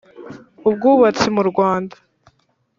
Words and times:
ubwubatsi 0.67 1.27
mu 1.35 1.41
rwanda 1.49 1.95